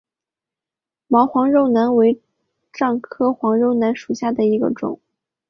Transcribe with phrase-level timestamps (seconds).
[1.07, 2.19] 毛黄肉楠为
[2.73, 4.99] 樟科黄肉楠属下的一个种。